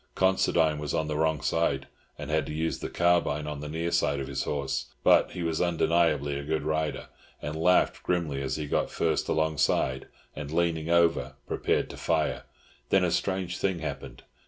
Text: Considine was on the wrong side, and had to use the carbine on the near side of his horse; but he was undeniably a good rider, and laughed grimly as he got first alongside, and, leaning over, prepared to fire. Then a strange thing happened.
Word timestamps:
Considine 0.15 0.79
was 0.79 0.95
on 0.95 1.07
the 1.07 1.15
wrong 1.15 1.41
side, 1.41 1.87
and 2.17 2.31
had 2.31 2.47
to 2.47 2.53
use 2.55 2.79
the 2.79 2.89
carbine 2.89 3.45
on 3.45 3.59
the 3.59 3.69
near 3.69 3.91
side 3.91 4.19
of 4.19 4.25
his 4.25 4.45
horse; 4.45 4.87
but 5.03 5.33
he 5.33 5.43
was 5.43 5.61
undeniably 5.61 6.39
a 6.39 6.43
good 6.43 6.63
rider, 6.63 7.09
and 7.39 7.55
laughed 7.55 8.01
grimly 8.01 8.41
as 8.41 8.55
he 8.55 8.65
got 8.65 8.89
first 8.89 9.29
alongside, 9.29 10.07
and, 10.35 10.49
leaning 10.49 10.89
over, 10.89 11.35
prepared 11.45 11.87
to 11.91 11.97
fire. 11.97 12.45
Then 12.89 13.03
a 13.03 13.11
strange 13.11 13.59
thing 13.59 13.77
happened. 13.77 14.23